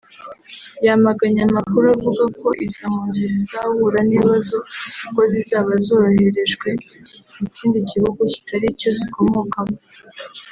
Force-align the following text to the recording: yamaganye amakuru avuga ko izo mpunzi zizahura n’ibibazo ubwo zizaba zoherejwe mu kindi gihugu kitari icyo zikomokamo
yamaganye 0.85 1.41
amakuru 1.47 1.85
avuga 1.95 2.23
ko 2.39 2.47
izo 2.65 2.85
mpunzi 2.93 3.21
zizahura 3.31 3.99
n’ibibazo 4.07 4.57
ubwo 5.05 5.21
zizaba 5.33 5.71
zoherejwe 5.85 6.69
mu 7.37 7.45
kindi 7.55 7.79
gihugu 7.91 8.19
kitari 8.33 8.65
icyo 8.73 8.89
zikomokamo 8.97 9.77